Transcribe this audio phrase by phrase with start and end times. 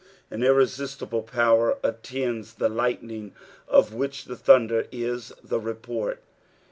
[0.31, 3.35] An irreaiBtible power attends the lightning
[3.67, 6.23] of which tbe thunder is the report.